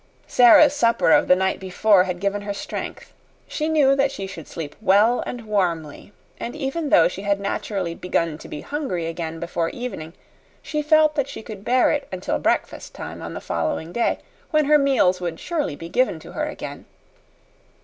Sara's 0.25 0.73
supper 0.75 1.11
of 1.11 1.27
the 1.27 1.35
night 1.35 1.59
before 1.59 2.05
had 2.05 2.19
given 2.19 2.41
her 2.41 2.55
strength, 2.55 3.13
she 3.47 3.69
knew 3.69 3.95
that 3.95 4.11
she 4.11 4.25
should 4.25 4.47
sleep 4.47 4.75
well 4.81 5.21
and 5.27 5.45
warmly, 5.45 6.11
and, 6.39 6.55
even 6.55 6.89
though 6.89 7.07
she 7.07 7.21
had 7.21 7.39
naturally 7.39 7.93
begun 7.93 8.39
to 8.39 8.47
be 8.47 8.61
hungry 8.61 9.05
again 9.05 9.39
before 9.39 9.69
evening, 9.69 10.13
she 10.63 10.81
felt 10.81 11.13
that 11.13 11.29
she 11.29 11.43
could 11.43 11.63
bear 11.63 11.91
it 11.91 12.07
until 12.11 12.39
breakfast 12.39 12.95
time 12.95 13.21
on 13.21 13.35
the 13.35 13.39
following 13.41 13.91
day, 13.93 14.17
when 14.49 14.65
her 14.65 14.79
meals 14.79 15.21
would 15.21 15.39
surely 15.39 15.75
be 15.75 15.87
given 15.87 16.17
to 16.19 16.31
her 16.31 16.47
again. 16.47 16.85